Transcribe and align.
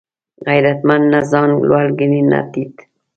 غیرتمند 0.47 1.03
نه 1.13 1.19
ځان 1.31 1.49
لوړ 1.69 1.85
ګڼي 1.99 2.21
نه 2.31 2.39
ټیټ 2.51 2.75